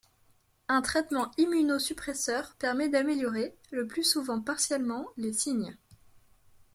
Un 0.67 0.81
traitement 0.81 1.29
immunosuppresseur 1.37 2.55
permet 2.57 2.89
d'améliorer, 2.89 3.55
le 3.69 3.85
plus 3.85 4.03
souvent 4.03 4.41
partiellement, 4.41 5.07
les 5.15 5.31
signes. 5.31 5.77